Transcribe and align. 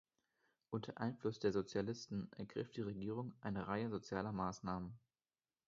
Unter 0.71 0.97
Einfluss 0.97 1.37
der 1.37 1.51
Sozialisten 1.51 2.27
ergriff 2.35 2.71
die 2.71 2.81
Regierung 2.81 3.35
eine 3.39 3.67
Reihe 3.67 3.91
sozialer 3.91 4.31
Maßnahmen. 4.31 4.97